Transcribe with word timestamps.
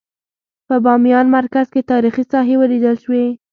په 0.67 0.75
بامیان 0.85 1.25
مرکز 1.37 1.65
کې 1.73 1.87
تاریخي 1.91 2.23
ساحې 2.31 2.55
ولیدل 2.57 2.95
شوې. 3.03 3.25